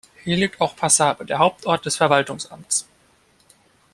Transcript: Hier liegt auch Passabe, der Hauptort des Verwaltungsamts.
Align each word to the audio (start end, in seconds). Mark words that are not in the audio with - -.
Hier 0.23 0.35
liegt 0.35 0.59
auch 0.59 0.75
Passabe, 0.75 1.25
der 1.25 1.37
Hauptort 1.37 1.85
des 1.85 1.97
Verwaltungsamts. 1.97 2.87